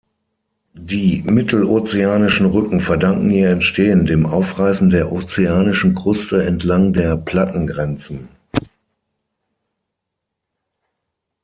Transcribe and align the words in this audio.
Die 0.73 1.21
Mittelozeanischen 1.27 2.47
Rücken 2.47 2.81
verdanken 2.81 3.29
ihr 3.29 3.51
Entstehen 3.51 4.07
dem 4.07 4.25
Aufreißen 4.25 4.89
der 4.89 5.11
ozeanischen 5.11 5.93
Kruste 5.93 6.43
entlang 6.43 6.91
der 6.93 7.15
Plattengrenzen. 7.17 8.27